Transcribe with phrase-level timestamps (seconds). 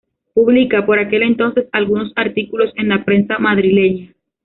[0.33, 4.15] Publica, por aquel entonces, algunos artículos en la prensa madrileña.